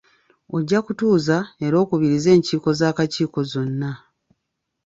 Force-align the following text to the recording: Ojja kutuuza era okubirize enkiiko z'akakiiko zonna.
Ojja 0.55 0.79
kutuuza 0.85 1.37
era 1.65 1.75
okubirize 1.83 2.29
enkiiko 2.35 2.69
z'akakiiko 2.79 3.39
zonna. 3.51 3.91